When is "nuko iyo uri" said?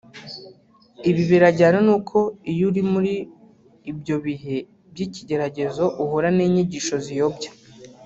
1.87-2.81